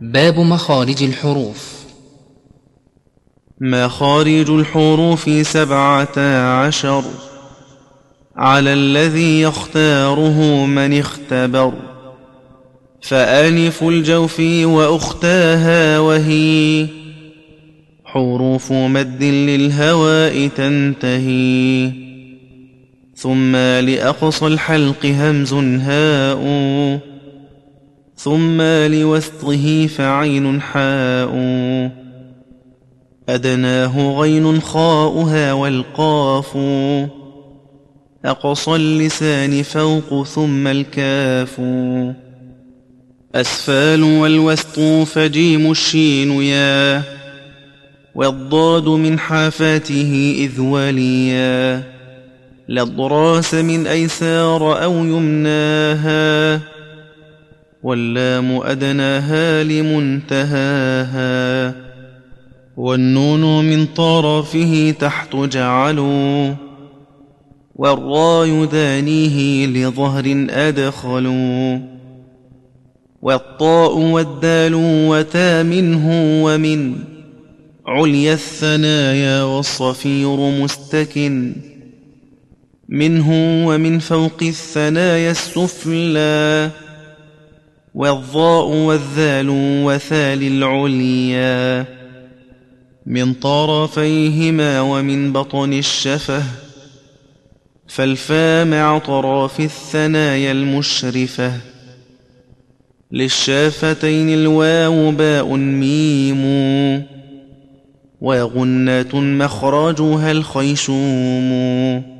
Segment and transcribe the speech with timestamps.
[0.00, 1.76] باب مخارج الحروف.
[3.60, 7.04] مخارج الحروف سبعة عشر.
[8.36, 11.72] على الذي يختاره من اختبر.
[13.02, 16.86] فألف الجوف وأختاها وهي.
[18.04, 21.92] حروف مد للهواء تنتهي.
[23.16, 27.15] ثم لأقصى الحلق همز هاء.
[28.16, 31.30] ثم لوسطه فعين حاء.
[33.28, 36.56] أدناه غين خاؤها والقاف.
[38.24, 41.60] أقصى اللسان فوق ثم الكاف.
[43.34, 47.02] أسفال والوسط فجيم الشين يا.
[48.14, 51.82] والضاد من حافاته إذ وليا.
[52.68, 56.75] للضراس من أيسار أو يمناها.
[57.86, 61.16] واللام أدناها لمنتهاها
[62.76, 66.54] والنون من طرفه تحت جعلوا
[67.76, 71.78] والراء يدانيه لظهر أدخلوا
[73.22, 74.74] والطاء والدال
[75.08, 76.08] وتا منه
[76.44, 76.94] ومن
[77.86, 81.52] عليا الثنايا والصفير مستكن
[82.88, 83.28] منه
[83.68, 86.70] ومن فوق الثنايا السفلى
[87.96, 89.46] والضاء والذال
[89.84, 91.84] وثال العليا
[93.06, 96.42] من طرفيهما ومن بطن الشفه
[97.88, 101.52] فالفا مع طراف الثنايا المشرفة
[103.12, 106.42] للشافتين الواو باء ميم
[108.20, 112.15] وغنة مخرجها الخيشوم